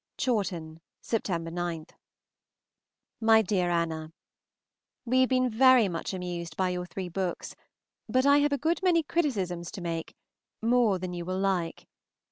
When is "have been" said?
5.19-5.47